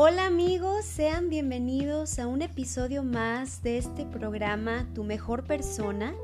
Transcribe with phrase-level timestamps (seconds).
[0.00, 6.14] Hola amigos, sean bienvenidos a un episodio más de este programa Tu mejor persona.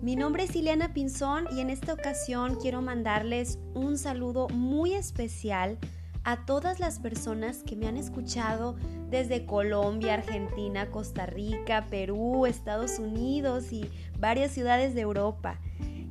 [0.00, 5.78] Mi nombre es Ileana Pinzón y en esta ocasión quiero mandarles un saludo muy especial
[6.22, 8.76] a todas las personas que me han escuchado
[9.10, 15.58] desde Colombia, Argentina, Costa Rica, Perú, Estados Unidos y varias ciudades de Europa.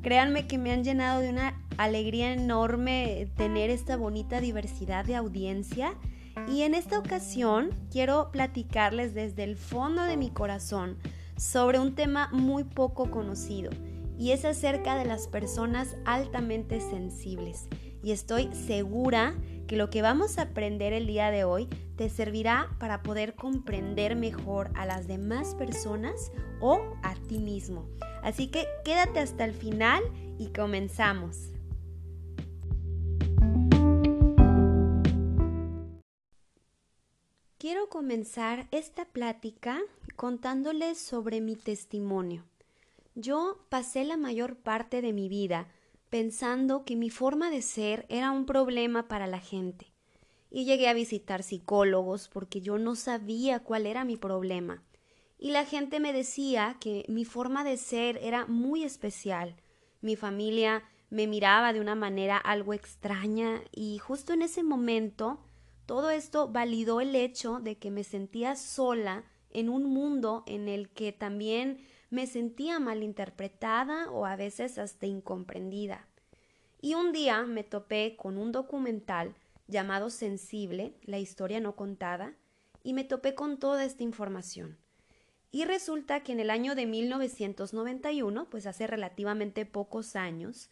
[0.01, 5.93] Créanme que me han llenado de una alegría enorme tener esta bonita diversidad de audiencia
[6.47, 10.97] y en esta ocasión quiero platicarles desde el fondo de mi corazón
[11.37, 13.71] sobre un tema muy poco conocido
[14.17, 17.67] y es acerca de las personas altamente sensibles.
[18.03, 19.35] Y estoy segura
[19.67, 24.15] que lo que vamos a aprender el día de hoy te servirá para poder comprender
[24.15, 27.87] mejor a las demás personas o a ti mismo.
[28.21, 30.03] Así que quédate hasta el final
[30.37, 31.52] y comenzamos.
[37.63, 39.79] Quiero comenzar esta plática
[40.17, 42.43] contándoles sobre mi testimonio.
[43.15, 45.69] Yo pasé la mayor parte de mi vida
[46.09, 49.93] pensando que mi forma de ser era un problema para la gente.
[50.51, 54.83] Y llegué a visitar psicólogos porque yo no sabía cuál era mi problema.
[55.39, 59.55] Y la gente me decía que mi forma de ser era muy especial.
[60.01, 65.39] Mi familia me miraba de una manera algo extraña y justo en ese momento
[65.85, 70.89] todo esto validó el hecho de que me sentía sola en un mundo en el
[70.89, 76.07] que también me sentía malinterpretada o a veces hasta incomprendida.
[76.81, 79.35] Y un día me topé con un documental
[79.67, 82.35] llamado Sensible, la historia no contada,
[82.83, 84.77] y me topé con toda esta información.
[85.51, 90.69] Y resulta que en el año de 1991, pues hace relativamente pocos años,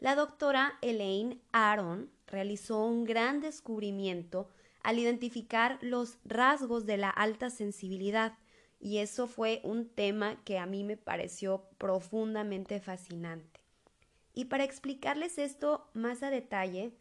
[0.00, 4.48] la doctora Elaine Aron realizó un gran descubrimiento
[4.84, 8.38] al identificar los rasgos de la alta sensibilidad,
[8.78, 13.60] y eso fue un tema que a mí me pareció profundamente fascinante.
[14.34, 16.92] Y para explicarles esto más a detalle,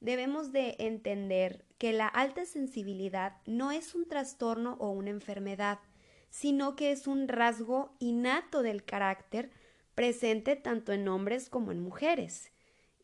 [0.00, 5.80] debemos de entender que la alta sensibilidad no es un trastorno o una enfermedad,
[6.30, 9.50] sino que es un rasgo innato del carácter
[9.94, 12.52] presente tanto en hombres como en mujeres.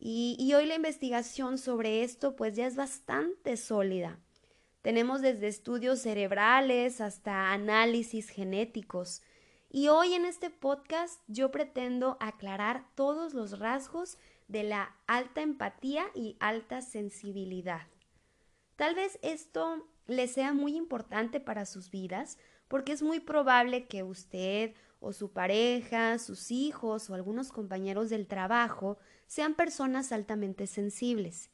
[0.01, 4.19] Y, hoy la investigación sobre esto pues ya es bastante sólida.
[4.81, 9.21] Tenemos desde estudios cerebrales hasta análisis genéticos.
[9.69, 16.05] Y hoy en este podcast yo pretendo aclarar todos los rasgos de la alta empatía
[16.15, 17.87] y alta sensibilidad.
[18.77, 22.37] Tal vez esto les sea muy importante para sus vidas
[22.69, 28.27] porque es muy probable que usted o su pareja, sus hijos o algunos compañeros del
[28.27, 28.97] trabajo
[29.27, 31.49] sean personas altamente sensibles.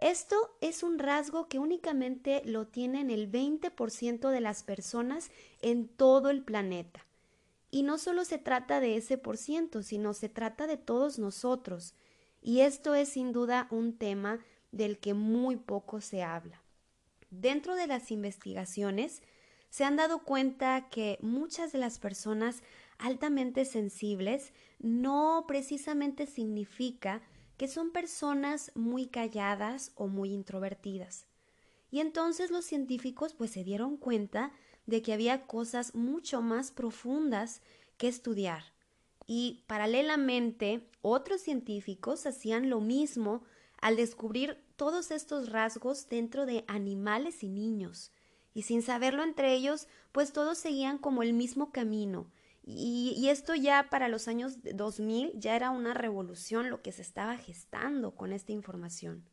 [0.00, 5.30] Esto es un rasgo que únicamente lo tienen el 20% de las personas
[5.60, 7.06] en todo el planeta.
[7.70, 11.94] Y no solo se trata de ese por ciento, sino se trata de todos nosotros.
[12.40, 14.40] Y esto es sin duda un tema
[14.72, 16.62] del que muy poco se habla.
[17.30, 19.22] Dentro de las investigaciones,
[19.68, 22.62] se han dado cuenta que muchas de las personas
[22.98, 27.22] altamente sensibles no precisamente significa
[27.60, 31.26] que son personas muy calladas o muy introvertidas.
[31.90, 34.50] Y entonces los científicos pues se dieron cuenta
[34.86, 37.60] de que había cosas mucho más profundas
[37.98, 38.64] que estudiar.
[39.26, 43.42] Y paralelamente otros científicos hacían lo mismo
[43.82, 48.10] al descubrir todos estos rasgos dentro de animales y niños.
[48.54, 52.30] Y sin saberlo entre ellos, pues todos seguían como el mismo camino,
[52.76, 57.36] y, esto ya para los años 2000 ya era una revolución lo que se estaba
[57.36, 59.24] gestando con esta información.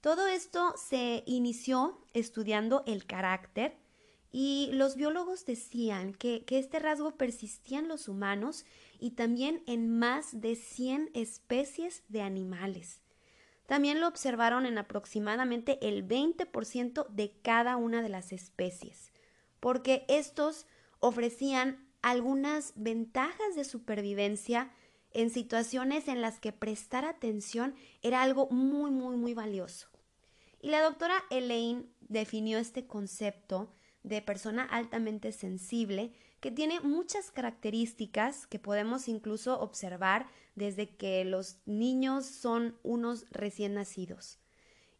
[0.00, 3.76] Todo esto se inició estudiando el carácter
[4.32, 8.64] y los biólogos decían que, que, este rasgo persistía en los humanos
[8.98, 13.02] y también en más de 100 especies de animales.
[13.66, 19.12] También lo observaron en aproximadamente el 20% de cada una de las especies,
[19.60, 20.66] porque estos
[21.00, 24.72] ofrecían algunas ventajas de supervivencia
[25.12, 29.88] en situaciones en las que prestar atención era algo muy, muy, muy valioso.
[30.60, 38.46] Y la doctora Elaine definió este concepto de persona altamente sensible que tiene muchas características
[38.46, 44.38] que podemos incluso observar desde que los niños son unos recién nacidos.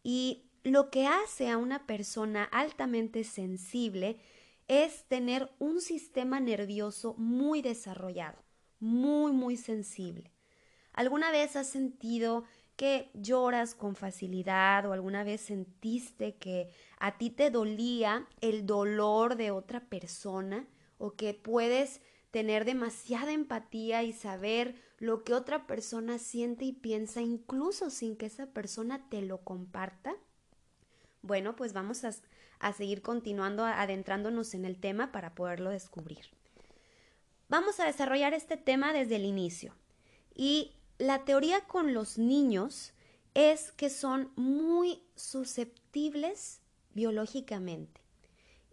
[0.03, 4.19] Y lo que hace a una persona altamente sensible
[4.67, 8.43] es tener un sistema nervioso muy desarrollado,
[8.79, 10.31] muy, muy sensible.
[10.93, 12.43] ¿Alguna vez has sentido
[12.75, 16.69] que lloras con facilidad o alguna vez sentiste que
[16.99, 20.67] a ti te dolía el dolor de otra persona
[20.97, 27.21] o que puedes tener demasiada empatía y saber lo que otra persona siente y piensa
[27.21, 30.15] incluso sin que esa persona te lo comparta?
[31.21, 32.11] Bueno, pues vamos a,
[32.59, 36.25] a seguir continuando adentrándonos en el tema para poderlo descubrir.
[37.49, 39.75] Vamos a desarrollar este tema desde el inicio.
[40.33, 42.93] Y la teoría con los niños
[43.33, 46.61] es que son muy susceptibles
[46.93, 48.01] biológicamente.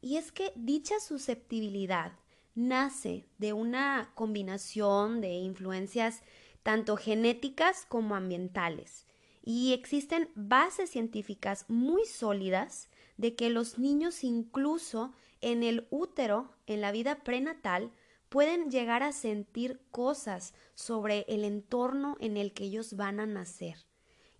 [0.00, 2.12] Y es que dicha susceptibilidad
[2.54, 6.22] nace de una combinación de influencias
[6.62, 9.07] tanto genéticas como ambientales.
[9.50, 16.82] Y existen bases científicas muy sólidas de que los niños incluso en el útero, en
[16.82, 17.90] la vida prenatal,
[18.28, 23.86] pueden llegar a sentir cosas sobre el entorno en el que ellos van a nacer.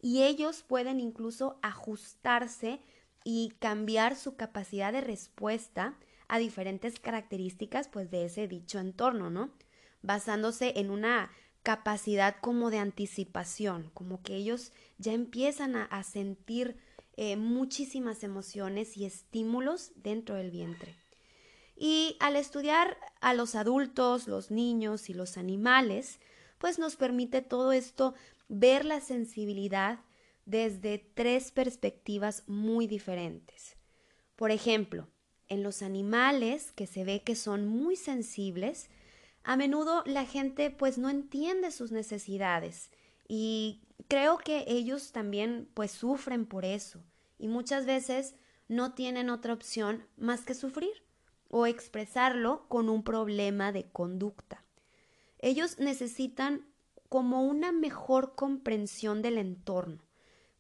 [0.03, 2.83] Y ellos pueden incluso ajustarse
[3.25, 9.55] y cambiar su capacidad de respuesta a diferentes características pues de ese dicho entorno, ¿no?
[10.03, 11.31] Basándose en una
[11.63, 16.77] capacidad como de anticipación, como que ellos ya empiezan a, sentir
[17.17, 20.97] eh, muchísimas emociones y estímulos dentro del vientre.
[21.77, 26.19] Y al estudiar a los adultos, los niños y los animales,
[26.59, 28.15] pues nos permite todo esto
[28.49, 30.01] ver la sensibilidad
[30.45, 33.77] desde tres perspectivas muy diferentes.
[34.35, 35.09] Por ejemplo,
[35.49, 38.89] en los animales que se ve que son muy sensibles,
[39.45, 42.91] a menudo la gente pues no entiende sus necesidades
[43.27, 47.01] y creo que ellos también pues sufren por eso
[47.39, 48.35] y muchas veces
[48.69, 50.93] no tienen otra opción más que sufrir
[51.49, 54.63] o expresarlo con un problema de conducta.
[55.39, 56.67] Ellos necesitan
[57.09, 60.03] como una mejor comprensión del entorno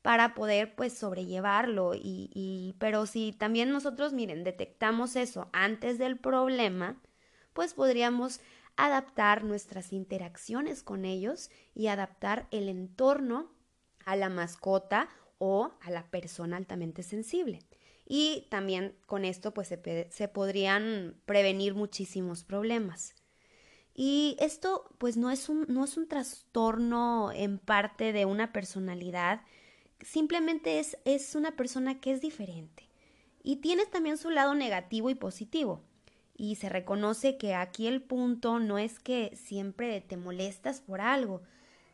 [0.00, 6.16] para poder pues sobrellevarlo y, y, pero si también nosotros miren detectamos eso antes del
[6.16, 6.96] problema
[7.52, 8.40] pues podríamos
[8.78, 13.52] adaptar nuestras interacciones con ellos y adaptar el entorno
[14.06, 17.60] a la mascota o a la persona altamente sensible
[18.08, 23.14] y también con esto pues se, podrían prevenir muchísimos problemas.
[23.94, 29.42] Y esto pues no es, un, no es un trastorno en parte de una personalidad,
[30.00, 32.88] simplemente es, es una persona que es diferente.
[33.42, 35.84] Y tienes también su lado negativo y positivo.
[36.38, 41.42] Y se reconoce que aquí el punto no es que siempre te molestas por algo,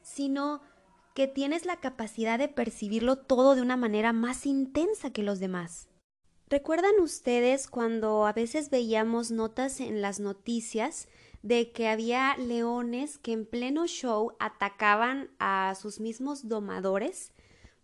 [0.03, 0.61] sino
[1.15, 5.89] que tienes la capacidad de percibirlo todo de una manera más intensa que los demás.
[6.51, 11.09] ¿Recuerdan ustedes cuando a veces veíamos notas en las noticias
[11.43, 17.33] de que había leones que en pleno show atacaban a sus mismos domadores?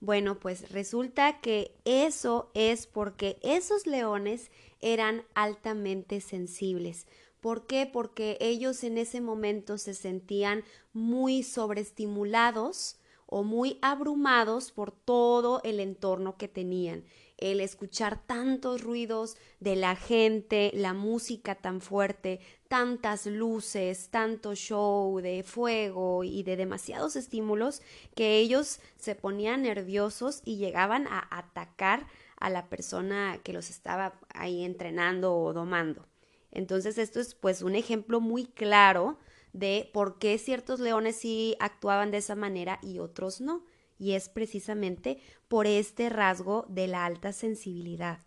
[0.01, 4.51] Bueno, pues resulta que eso es porque esos leones
[4.81, 7.07] eran altamente sensibles.
[7.41, 7.87] ¿Por qué?
[7.87, 15.81] Porque ellos en ese momento se sentían muy sobreestimulados o muy abrumados por todo el
[15.81, 17.05] entorno que tenían
[17.41, 25.21] el escuchar tantos ruidos de la gente, la música tan fuerte, tantas luces, tanto show
[25.21, 27.83] de fuego y de demasiados estímulos
[28.15, 34.21] que ellos se ponían nerviosos y llegaban a atacar a la persona que los estaba
[34.33, 36.07] ahí entrenando o domando.
[36.53, 39.19] Entonces esto es pues un ejemplo muy claro
[39.53, 43.65] de por qué ciertos leones sí actuaban de esa manera y otros no
[43.99, 48.21] y es precisamente por este rasgo de la alta sensibilidad.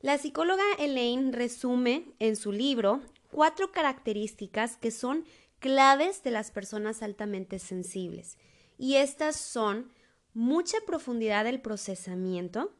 [0.00, 3.00] La psicóloga Elaine resume en su libro
[3.34, 5.24] cuatro características que son
[5.58, 8.38] claves de las personas altamente sensibles
[8.78, 9.92] y estas son
[10.34, 12.72] mucha profundidad del procesamiento,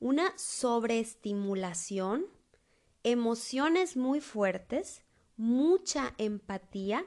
[0.00, 2.26] una sobreestimulación,
[3.04, 5.02] emociones muy fuertes,
[5.36, 7.06] mucha empatía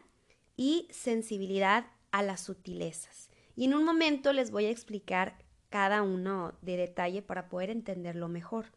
[0.56, 3.30] y sensibilidad a las sutilezas.
[3.58, 8.30] Y en un momento les voy a explicar cada uno de detalle para poder entenderlo
[8.30, 8.68] mejor.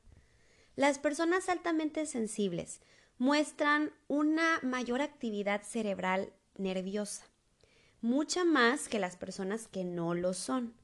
[0.75, 2.81] Las personas altamente sensibles
[3.19, 7.25] muestran una mayor actividad cerebral nerviosa,
[8.01, 10.75] mucha más que las personas que no lo son.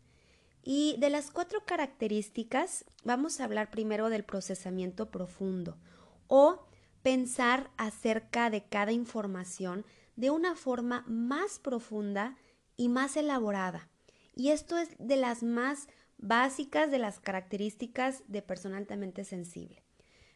[0.62, 5.76] Y de las cuatro características, vamos a hablar primero del procesamiento profundo
[6.26, 6.66] o
[7.02, 9.84] pensar acerca de cada información
[10.16, 12.36] de una forma más profunda
[12.76, 13.88] y más elaborada.
[14.34, 15.86] Y esto es de las más
[16.16, 19.83] básicas de las características de persona altamente sensible.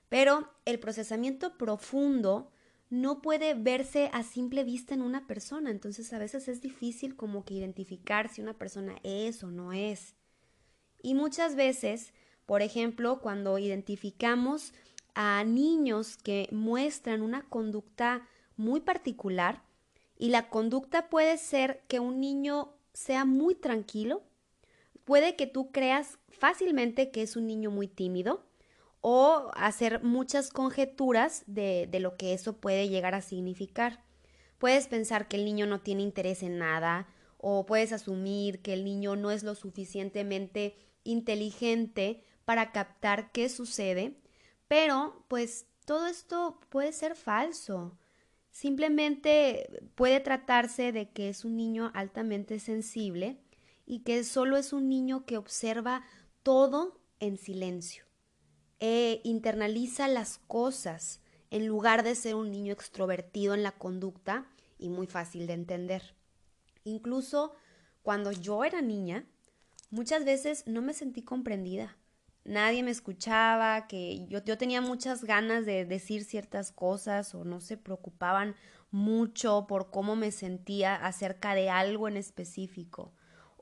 [0.09, 2.51] Pero el procesamiento profundo
[2.91, 7.45] no puede verse a simple vista en una persona, entonces a veces es difícil como
[7.45, 10.15] que identificar si una persona es o no es.
[11.03, 12.15] Y muchas veces,
[12.47, 14.73] por ejemplo, cuando identificamos
[15.15, 19.63] a niños que muestran una conducta muy particular,
[20.19, 24.23] y la conducta puede ser que un niño sea muy tranquilo,
[25.05, 28.45] puede que tú creas fácilmente que es un niño muy tímido,
[29.01, 34.05] o hacer muchas conjeturas de, de lo que eso puede llegar a significar.
[34.59, 38.85] Puedes pensar que el niño no tiene interés en nada, o puedes asumir que el
[38.85, 44.21] niño no es lo suficientemente inteligente para captar qué sucede,
[44.67, 47.97] pero pues todo esto puede ser falso.
[48.51, 53.39] Simplemente puede tratarse de que es un niño altamente sensible
[53.87, 56.05] y que solo es un niño que observa
[56.43, 58.08] todo en silencio
[58.81, 61.21] e internaliza las cosas
[61.51, 64.47] en lugar de ser un niño extrovertido en la conducta
[64.79, 66.15] y muy fácil de entender.
[66.85, 67.55] Incluso
[68.03, 69.25] cuando yo era niña,
[69.91, 71.97] muchas veces no me sentí comprendida.
[72.45, 77.61] Nadie me escuchaba, que yo, yo tenía muchas ganas de decir ciertas cosas o no
[77.61, 78.55] se preocupaban
[78.91, 83.13] mucho por cómo me sentía acerca de algo en específico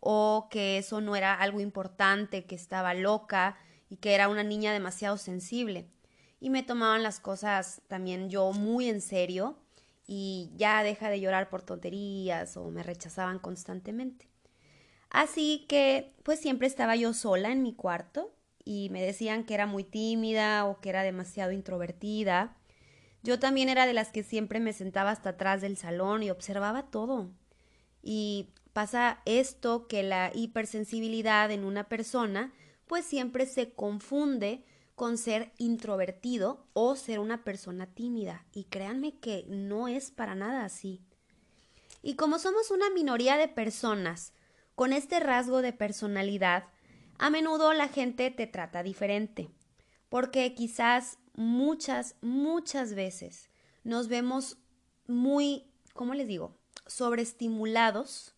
[0.01, 3.57] o que eso no era algo importante, que estaba loca
[3.89, 5.87] y que era una niña demasiado sensible.
[6.41, 9.59] Y me tomaban las cosas también yo muy en serio
[10.07, 14.29] y ya deja de llorar por tonterías o me rechazaban constantemente.
[15.11, 19.67] Así que pues siempre estaba yo sola en mi cuarto y me decían que era
[19.67, 22.57] muy tímida o que era demasiado introvertida.
[23.23, 26.91] Yo también era de las que siempre me sentaba hasta atrás del salón y observaba
[26.91, 27.31] todo.
[28.03, 32.53] Y pasa esto que la hipersensibilidad en una persona
[32.87, 34.65] pues siempre se confunde
[34.95, 38.47] con ser introvertido o ser una persona tímida.
[38.53, 41.03] Y créanme que no es para nada así.
[42.03, 44.33] Y como somos una minoría de personas
[44.75, 46.65] con este rasgo de personalidad,
[47.19, 49.51] a menudo la gente te trata diferente,
[50.09, 53.51] porque quizás muchas, muchas veces
[53.85, 54.59] nos vemos
[55.07, 55.65] muy,
[55.95, 58.35] ¿cómo les digo?, sobreestimulados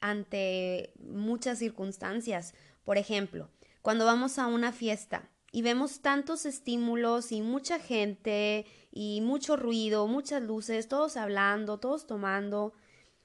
[0.00, 2.54] ante muchas circunstancias.
[2.84, 3.50] Por ejemplo,
[3.82, 10.06] cuando vamos a una fiesta y vemos tantos estímulos y mucha gente y mucho ruido,
[10.06, 12.72] muchas luces, todos hablando, todos tomando,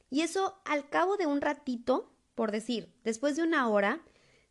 [0.09, 4.01] y eso al cabo de un ratito, por decir, después de una hora,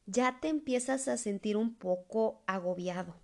[0.06, 3.16] ya te empiezas a sentir un poco agobiado.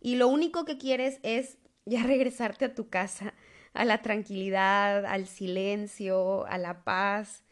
[0.00, 3.34] Y lo único que quieres es ya regresarte a tu casa,
[3.72, 7.44] a la tranquilidad, al silencio, a la paz.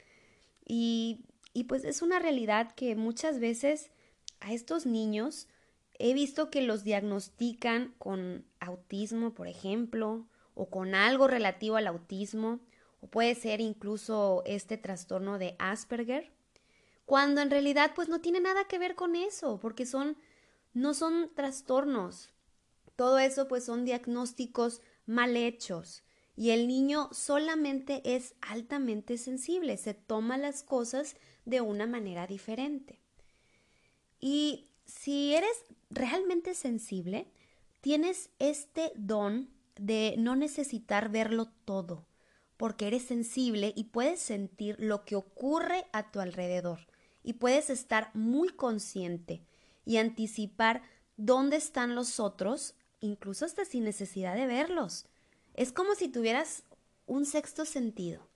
[0.64, 3.90] Y, y pues es una realidad que muchas veces
[4.40, 5.48] a estos niños
[5.98, 12.60] he visto que los diagnostican con autismo, por ejemplo, o con algo relativo al autismo,
[13.00, 16.32] o puede ser incluso este trastorno de Asperger,
[17.04, 20.16] cuando en realidad pues no tiene nada que ver con eso, porque son
[20.74, 22.30] no son trastornos.
[22.96, 26.02] Todo eso pues son diagnósticos mal hechos
[26.36, 33.00] y el niño solamente es altamente sensible, se toma las cosas de una manera diferente.
[34.20, 37.30] Y si eres realmente sensible,
[37.80, 42.06] tienes este don de no necesitar verlo todo,
[42.56, 46.86] porque eres sensible y puedes sentir lo que ocurre a tu alrededor
[47.22, 49.42] y puedes estar muy consciente
[49.84, 50.82] y anticipar
[51.16, 55.06] dónde están los otros, incluso hasta sin necesidad de verlos.
[55.54, 56.64] Es como si tuvieras
[57.06, 58.28] un sexto sentido.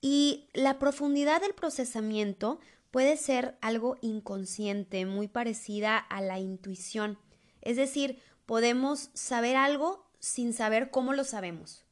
[0.00, 7.18] Y la profundidad del procesamiento puede ser algo inconsciente, muy parecida a la intuición.
[7.60, 11.84] Es decir, podemos saber algo sin saber cómo lo sabemos.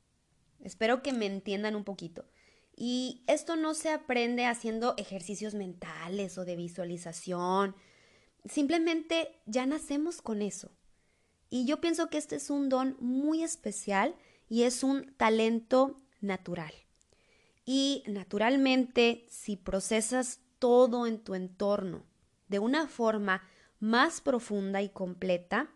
[0.60, 2.24] Espero que me entiendan un poquito.
[2.76, 7.74] Y esto no se aprende haciendo ejercicios mentales o de visualización.
[8.44, 10.70] Simplemente ya nacemos con eso.
[11.50, 14.14] Y yo pienso que este es un don muy especial
[14.48, 16.72] y es un talento natural.
[17.64, 22.04] Y naturalmente, si procesas todo en tu entorno
[22.48, 23.42] de una forma
[23.80, 25.70] más profunda y completa,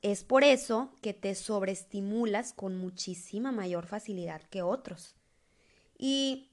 [0.00, 5.16] es por eso que te sobreestimulas con muchísima mayor facilidad que otros.
[5.98, 6.50] Y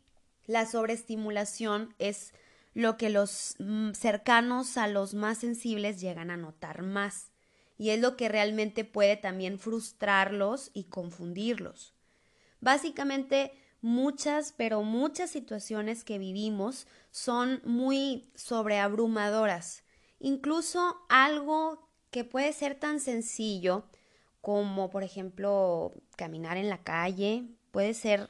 [0.47, 2.33] la sobreestimulación es
[2.73, 7.31] lo que los mm, cercanos a los más sensibles llegan a notar más.
[7.77, 11.93] Y es lo que realmente puede también frustrarlos y confundirlos.
[12.61, 19.83] Básicamente, muchas, pero muchas situaciones que vivimos son muy sobreabrumadoras.
[20.19, 23.85] Incluso algo que puede ser tan sencillo
[24.41, 28.29] como por ejemplo caminar en la calle, puede ser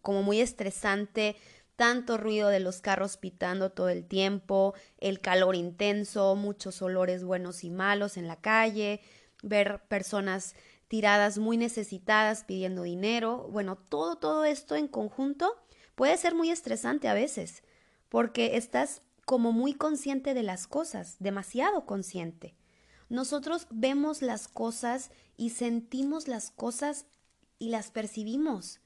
[0.00, 1.36] como muy estresante,
[1.76, 7.62] tanto ruido de los carros pitando todo el tiempo, el calor intenso, muchos olores buenos
[7.62, 9.00] y malos en la calle,
[9.42, 10.54] ver personas
[10.94, 15.52] tiradas muy necesitadas pidiendo dinero, bueno, todo, todo esto en conjunto
[15.96, 17.64] puede ser muy estresante a veces,
[18.08, 22.54] porque estás como muy consciente de las cosas, demasiado consciente.
[23.08, 27.06] Nosotros vemos las cosas y sentimos las cosas
[27.58, 28.78] y las percibimos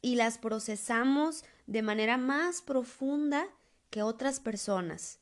[0.00, 3.46] y las procesamos de manera más profunda
[3.88, 5.20] que otras personas.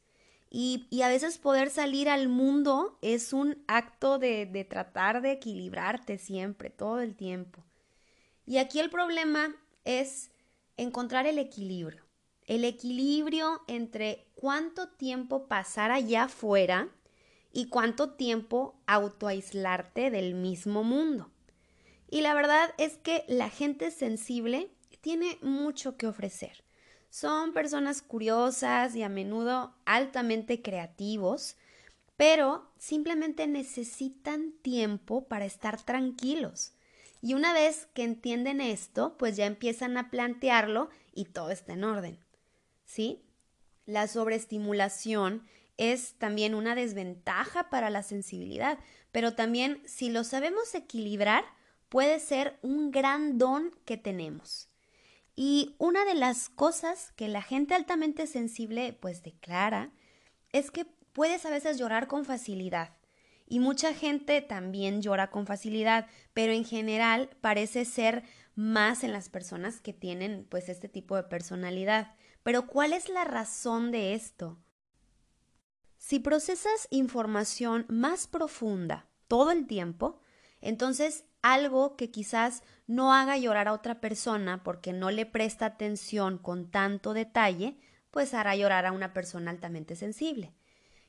[0.52, 6.18] Y, a veces poder salir al mundo es un acto de, de tratar de equilibrarte
[6.18, 7.64] siempre, todo el tiempo.
[8.46, 9.54] Y aquí el problema
[9.84, 10.32] es
[10.76, 12.04] encontrar el equilibrio.
[12.46, 16.88] El equilibrio entre cuánto tiempo pasar allá afuera
[17.52, 21.30] y cuánto tiempo autoaislarte del mismo mundo.
[22.08, 26.64] Y la verdad es que la gente sensible tiene mucho que ofrecer.
[27.10, 31.56] Son personas curiosas y a menudo altamente creativos,
[32.16, 36.72] pero simplemente necesitan tiempo para estar tranquilos.
[37.20, 41.84] Y una vez que entienden esto, pues ya empiezan a plantearlo y todo está en
[41.84, 42.18] orden.
[42.84, 43.22] ¿Sí?
[43.86, 48.78] La sobreestimulación es también una desventaja para la sensibilidad,
[49.10, 51.44] pero también si lo sabemos equilibrar,
[51.88, 54.69] puede ser un gran don que tenemos.
[55.36, 59.92] Y una de las cosas que la gente altamente sensible pues declara
[60.52, 62.96] es que puedes a veces llorar con facilidad.
[63.46, 68.22] Y mucha gente también llora con facilidad, pero en general parece ser
[68.54, 72.14] más en las personas que tienen pues este tipo de personalidad.
[72.42, 74.58] Pero ¿cuál es la razón de esto?
[75.96, 80.20] Si procesas información más profunda todo el tiempo,
[80.60, 86.38] entonces algo que quizás no haga llorar a otra persona porque no le presta atención
[86.38, 87.76] con tanto detalle,
[88.10, 90.52] pues hará llorar a una persona altamente sensible.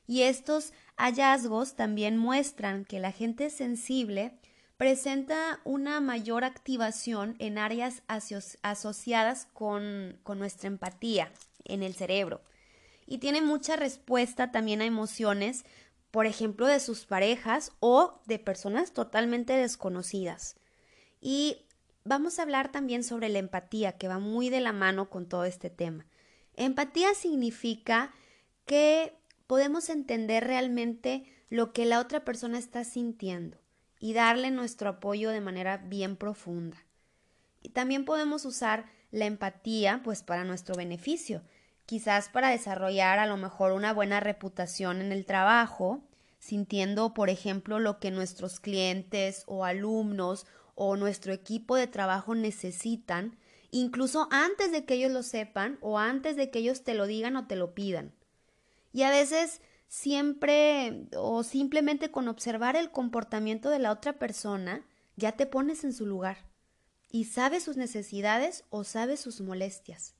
[0.06, 4.38] Y estos hallazgos también muestran que la gente sensible
[4.76, 8.02] presenta una mayor activación en áreas
[8.62, 11.30] asociadas con, con nuestra empatía
[11.64, 12.42] en el cerebro
[13.06, 15.64] y tiene mucha respuesta también a emociones,
[16.12, 20.56] por ejemplo, de sus parejas o de personas totalmente desconocidas.
[21.20, 21.64] Y
[22.04, 25.44] vamos a hablar también sobre la empatía, que va muy de la mano con todo
[25.46, 26.06] este tema.
[26.54, 28.12] Empatía significa
[28.66, 33.58] que podemos entender realmente lo que la otra persona está sintiendo
[33.98, 36.76] y darle nuestro apoyo de manera bien profunda.
[37.62, 41.42] Y también podemos usar la empatía pues para nuestro beneficio,
[41.86, 46.02] quizás para desarrollar a lo mejor una buena reputación en el trabajo,
[46.38, 53.38] sintiendo, por ejemplo, lo que nuestros clientes o alumnos o nuestro equipo de trabajo necesitan,
[53.70, 57.36] incluso antes de que ellos lo sepan o antes de que ellos te lo digan
[57.36, 58.14] o te lo pidan.
[58.92, 65.32] Y a veces siempre o simplemente con observar el comportamiento de la otra persona, ya
[65.32, 66.38] te pones en su lugar
[67.10, 70.14] y sabes sus necesidades o sabes sus molestias.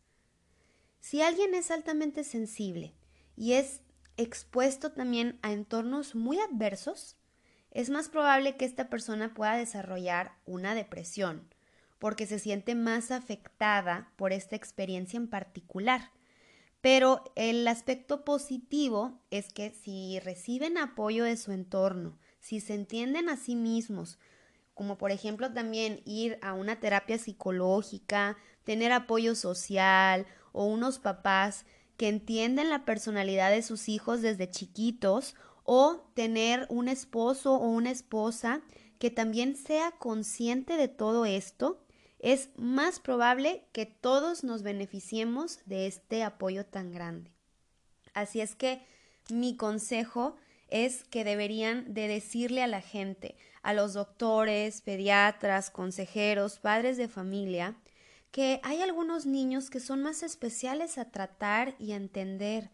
[1.02, 2.94] Si alguien es altamente sensible
[3.36, 3.80] y es
[4.16, 7.16] expuesto también a entornos muy adversos,
[7.72, 11.52] es más probable que esta persona pueda desarrollar una depresión,
[11.98, 16.12] porque se siente más afectada por esta experiencia en particular.
[16.80, 23.28] Pero el aspecto positivo es que si reciben apoyo de su entorno, si se entienden
[23.28, 24.20] a sí mismos,
[24.74, 31.64] como por ejemplo también ir a una terapia psicológica, tener apoyo social o unos papás
[31.96, 35.34] que entienden la personalidad de sus hijos desde chiquitos
[35.64, 38.62] o tener un esposo o una esposa
[38.98, 41.84] que también sea consciente de todo esto,
[42.18, 47.32] es más probable que todos nos beneficiemos de este apoyo tan grande.
[48.14, 48.86] Así es que
[49.28, 50.36] mi consejo
[50.68, 57.08] es que deberían de decirle a la gente, a los doctores, pediatras, consejeros, padres de
[57.08, 57.76] familia,
[58.32, 62.70] que hay algunos niños que son más especiales a tratar y a entender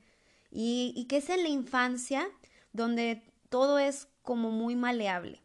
[0.50, 2.26] y, que es en la infancia
[2.72, 5.42] donde todo es como muy maleable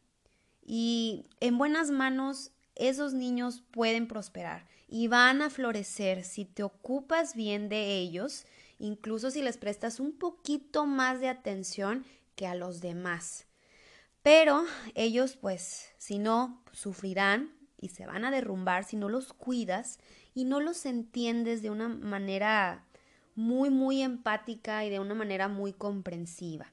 [0.65, 7.35] y en buenas manos esos niños pueden prosperar y van a florecer si te ocupas
[7.35, 8.45] bien de ellos,
[8.77, 13.47] incluso si les prestas un poquito más de atención que a los demás.
[14.21, 17.51] Pero ellos pues si no sufrirán
[17.83, 19.99] y se van a derrumbar si no los cuidas
[20.33, 22.85] y no los entiendes de una manera
[23.35, 26.71] muy, muy empática y de una manera muy comprensiva.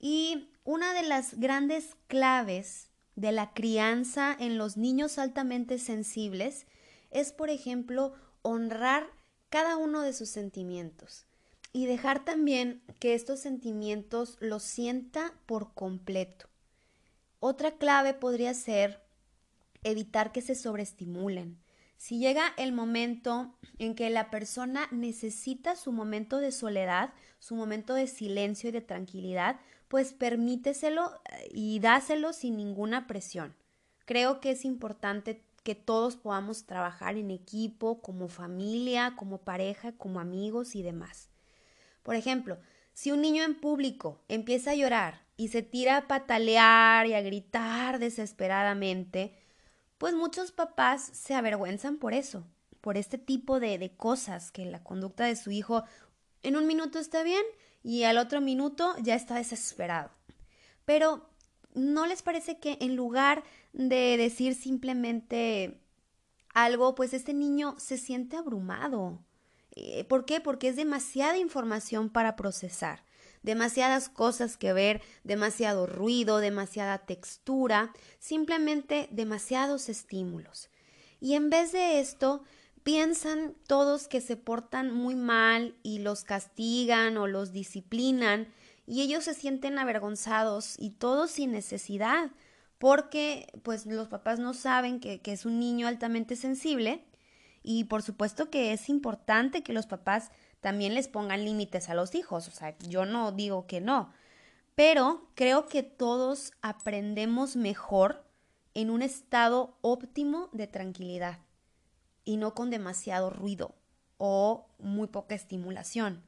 [0.00, 6.66] Y una de las grandes claves de la crianza en los niños altamente sensibles
[7.10, 9.08] es, por ejemplo, honrar
[9.50, 11.26] cada uno de sus sentimientos
[11.72, 16.48] y dejar también que estos sentimientos los sienta por completo.
[17.40, 19.07] Otra clave podría ser
[19.84, 21.58] evitar que se sobreestimulen.
[21.96, 27.94] Si llega el momento en que la persona necesita su momento de soledad, su momento
[27.94, 33.56] de silencio y de tranquilidad, pues permíteselo eh, y dáselo sin ninguna presión.
[34.04, 40.20] Creo que es importante que todos podamos trabajar en equipo, como familia, como pareja, como
[40.20, 41.28] amigos y demás.
[42.02, 42.58] Por ejemplo,
[42.94, 47.20] si un niño en público empieza a llorar y se tira a patalear y a
[47.20, 49.34] gritar desesperadamente,
[49.98, 52.44] pues muchos papás se avergüenzan por eso,
[52.80, 55.84] por este tipo de, de cosas, que la conducta de su hijo
[56.42, 57.42] en un minuto está bien
[57.82, 60.10] y al otro minuto ya está desesperado.
[60.84, 61.28] Pero
[61.74, 65.80] ¿no les parece que en lugar de decir simplemente
[66.54, 69.20] algo, pues este niño se siente abrumado?
[69.72, 70.40] Eh, ¿Por qué?
[70.40, 73.04] Porque es demasiada información para procesar,
[73.42, 80.70] demasiadas cosas que ver, demasiado ruido, demasiada textura, simplemente demasiados estímulos.
[81.20, 82.42] Y en vez de esto,
[82.82, 88.48] piensan todos que se portan muy mal y los castigan o los disciplinan
[88.86, 92.30] y ellos se sienten avergonzados y todo sin necesidad
[92.78, 97.04] porque pues los papás no saben que, que es un niño altamente sensible
[97.62, 102.14] y por supuesto que es importante que los papás también les pongan límites a los
[102.14, 104.12] hijos, o sea, yo no digo que no,
[104.74, 108.24] pero creo que todos aprendemos mejor
[108.74, 111.38] en un estado óptimo de tranquilidad
[112.24, 113.74] y no con demasiado ruido
[114.18, 116.22] o muy poca estimulación.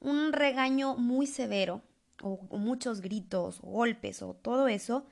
[0.00, 1.82] Un regaño muy severo
[2.22, 5.06] o, muchos gritos golpes o todo eso,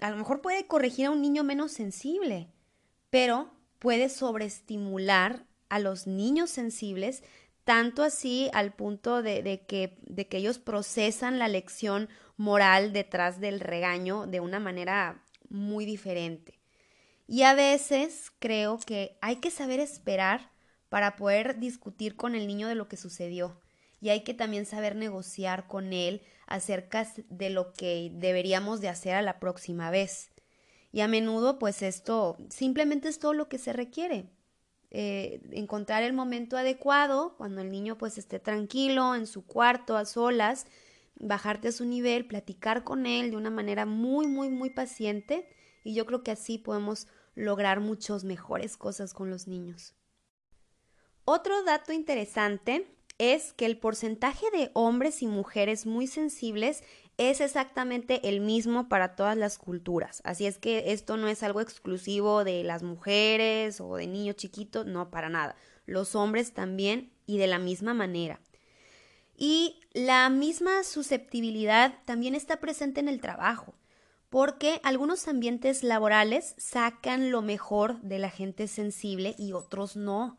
[0.00, 2.48] a lo mejor puede corregir a un niño menos sensible,
[3.10, 7.22] pero puede sobreestimular a los niños sensibles
[7.68, 13.60] tanto así al punto de, que, de que ellos procesan la lección moral detrás del
[13.60, 16.58] regaño de una manera muy diferente.
[17.26, 20.50] Y a veces creo que hay que saber esperar
[20.88, 23.60] para poder discutir con el niño de lo que sucedió.
[24.00, 29.14] Y hay que también saber negociar con él acerca de lo que deberíamos de hacer
[29.14, 30.30] a la próxima vez.
[30.90, 34.30] Y a menudo, pues esto simplemente es todo lo que se requiere.
[34.90, 40.04] Eh, encontrar el momento adecuado, cuando el niño pues esté tranquilo, en su cuarto, a
[40.04, 40.66] solas,
[41.16, 45.48] bajarte a su nivel, platicar con él de una manera muy, muy, muy paciente.
[45.84, 49.94] Y yo creo que así podemos lograr muchas mejores cosas con los niños.
[51.24, 52.86] Otro dato interesante
[53.18, 56.82] es que el porcentaje de hombres y mujeres muy sensibles
[57.18, 60.22] es exactamente el mismo para todas las culturas.
[60.24, 64.86] Así es que esto no es algo exclusivo de las mujeres o de niños chiquitos,
[64.86, 65.56] no, para nada.
[65.84, 68.40] Los hombres también y de la misma manera.
[69.36, 73.74] Y la misma susceptibilidad también está presente en el trabajo
[74.30, 80.36] porque algunos ambientes laborales sacan lo mejor de la gente sensible y otros no.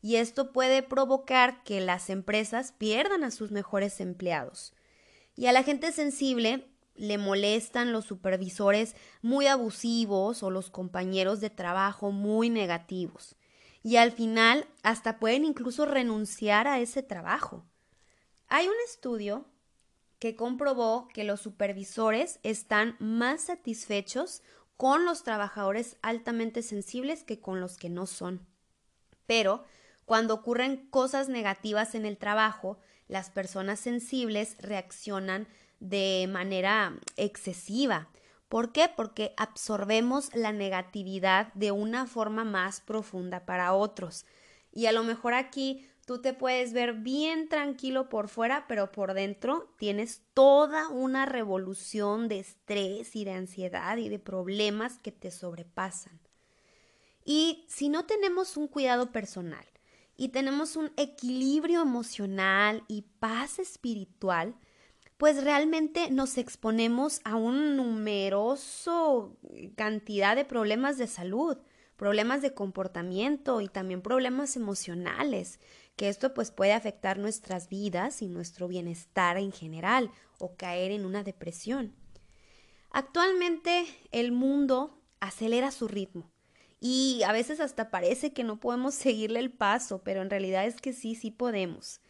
[0.00, 4.74] Y esto puede provocar que las empresas pierdan a sus mejores empleados.
[5.34, 11.50] Y a la gente sensible le molestan los supervisores muy abusivos o los compañeros de
[11.50, 13.36] trabajo muy negativos.
[13.82, 17.64] Y al final hasta pueden incluso renunciar a ese trabajo.
[18.48, 19.46] Hay un estudio
[20.18, 24.42] que comprobó que los supervisores están más satisfechos
[24.76, 28.46] con los trabajadores altamente sensibles que con los que no son.
[29.26, 29.64] Pero
[30.04, 32.78] cuando ocurren cosas negativas en el trabajo,
[33.12, 35.46] las personas sensibles reaccionan
[35.80, 38.08] de manera excesiva.
[38.48, 38.88] ¿Por qué?
[38.88, 44.24] Porque absorbemos la negatividad de una forma más profunda para otros.
[44.72, 49.14] Y a lo mejor aquí Tú te puedes ver bien tranquilo por fuera, pero por
[49.14, 55.30] dentro tienes toda una revolución de estrés y de ansiedad y de problemas que te
[55.30, 56.18] sobrepasan.
[57.24, 59.64] Y si no tenemos un cuidado personal
[60.16, 64.54] y tenemos un equilibrio emocional y paz espiritual,
[65.16, 69.36] pues realmente nos exponemos a un numeroso
[69.76, 71.58] cantidad de problemas de salud,
[71.96, 75.60] problemas de comportamiento y también problemas emocionales
[75.96, 81.04] que esto pues puede afectar nuestras vidas y nuestro bienestar en general o caer en
[81.04, 81.94] una depresión.
[82.90, 86.31] Actualmente el mundo acelera su ritmo
[86.84, 90.80] y a veces hasta parece que no podemos seguirle el paso, pero en realidad es
[90.80, 92.00] que sí, sí podemos.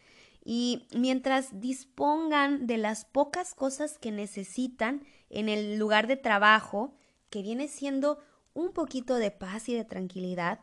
[0.43, 6.95] Y mientras dispongan de las pocas cosas que necesitan en el lugar de trabajo,
[7.29, 8.17] que viene siendo
[8.55, 10.61] un poquito de paz y de tranquilidad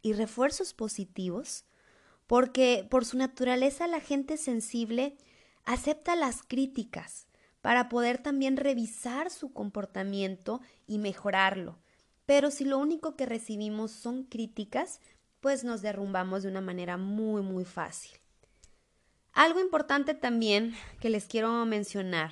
[0.00, 1.66] y refuerzos positivos,
[2.26, 5.18] porque por su naturaleza la gente sensible
[5.64, 7.26] acepta las críticas
[7.60, 11.78] para poder también revisar su comportamiento y mejorarlo.
[12.30, 15.00] Pero si lo único que recibimos son críticas,
[15.40, 18.20] pues nos derrumbamos de una manera muy, muy fácil.
[19.32, 22.30] Algo importante también que les quiero mencionar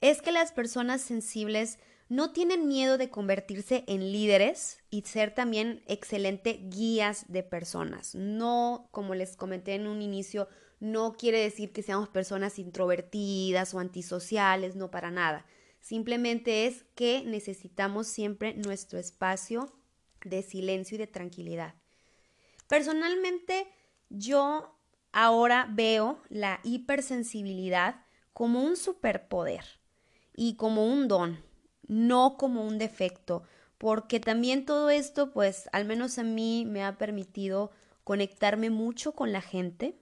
[0.00, 5.84] es que las personas sensibles no tienen miedo de convertirse en líderes y ser también
[5.86, 8.16] excelente guías de personas.
[8.16, 10.48] No, como les comenté en un inicio,
[10.80, 15.46] no quiere decir que seamos personas introvertidas o antisociales, no para nada.
[15.80, 19.72] Simplemente es que necesitamos siempre nuestro espacio
[20.24, 21.74] de silencio y de tranquilidad.
[22.68, 23.66] Personalmente,
[24.10, 24.76] yo
[25.12, 29.64] ahora veo la hipersensibilidad como un superpoder
[30.36, 31.42] y como un don,
[31.88, 33.42] no como un defecto,
[33.78, 37.72] porque también todo esto, pues al menos a mí me ha permitido
[38.04, 39.98] conectarme mucho con la gente,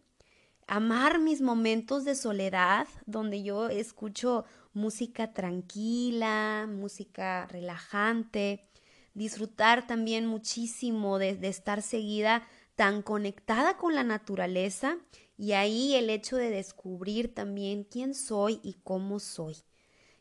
[0.66, 4.44] amar mis momentos de soledad, donde yo escucho
[4.78, 8.68] música tranquila, música relajante,
[9.12, 14.96] disfrutar también muchísimo de, de estar seguida tan conectada con la naturaleza
[15.36, 19.56] y ahí el hecho de descubrir también quién soy y cómo soy.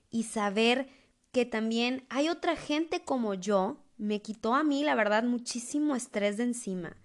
[0.09, 0.89] Y saber
[1.31, 6.37] que también hay otra gente como yo, me quitó a mí, la verdad, muchísimo estrés
[6.37, 6.97] de encima,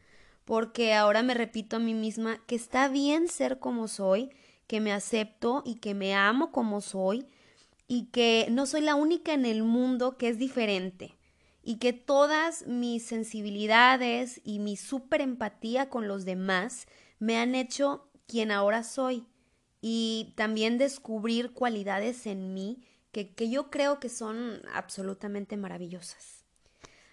[0.45, 4.31] porque ahora me repito a mí misma que está bien ser como soy,
[4.67, 7.27] que me acepto y que me amo como soy
[7.93, 11.19] y que no soy la única en el mundo que es diferente
[11.63, 16.87] y que todas mis sensibilidades y mi super empatía con los demás
[17.19, 19.27] me han hecho quien ahora soy
[19.83, 26.47] y también descubrir cualidades en mí que, que yo creo que son absolutamente maravillosas.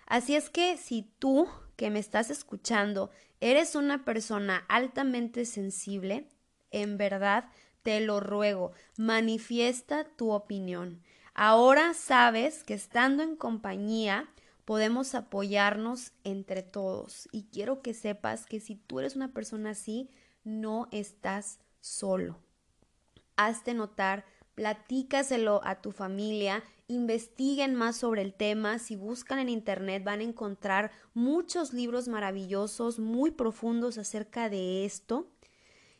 [0.06, 3.10] Así es que si tú que me estás escuchando
[3.42, 6.30] eres una persona altamente sensible,
[6.72, 7.50] en verdad
[7.84, 11.02] te lo ruego, manifiesta tu opinión.
[11.34, 14.30] Ahora sabes que estando en compañía
[14.66, 20.10] podemos apoyarnos entre todos y quiero que sepas que si tú eres una persona así,
[20.44, 22.40] no estás solo.
[23.36, 30.04] Hazte notar, platícaselo a tu familia, investiguen más sobre el tema, si buscan en internet
[30.04, 35.32] van a encontrar muchos libros maravillosos, muy profundos acerca de esto.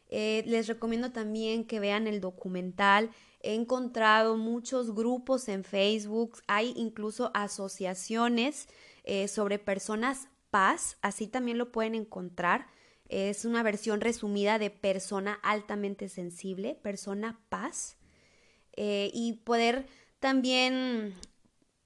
[0.10, 3.12] Eh, les recomiendo también que vean el documental.
[3.42, 8.68] He encontrado muchos grupos en Facebook, hay incluso asociaciones
[9.04, 12.68] eh, sobre personas paz, así también lo pueden encontrar.
[13.08, 17.98] Es una versión resumida de persona altamente sensible, persona paz.
[18.76, 19.88] Eh, y poder
[20.20, 21.16] también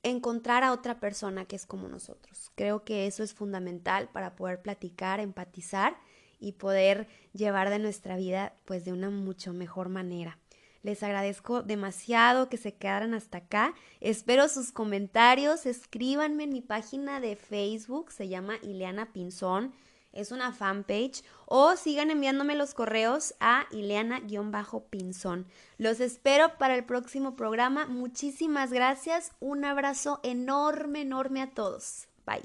[0.04, 2.52] encontrar a otra persona que es como nosotros.
[2.56, 5.98] Creo que eso es fundamental para poder platicar, empatizar
[6.44, 10.38] y poder llevar de nuestra vida pues de una mucho mejor manera.
[10.84, 13.74] Les agradezco demasiado que se quedaran hasta acá.
[14.02, 15.66] Espero sus comentarios.
[15.66, 18.12] Escríbanme en mi página de Facebook.
[18.12, 19.74] Se llama Ileana Pinzón.
[20.12, 21.24] Es una fanpage.
[21.46, 25.48] O sigan enviándome los correos a Ileana-Pinzón.
[25.78, 27.86] Los espero para el próximo programa.
[27.86, 29.32] Muchísimas gracias.
[29.40, 32.08] Un abrazo enorme, enorme a todos.
[32.26, 32.44] Bye.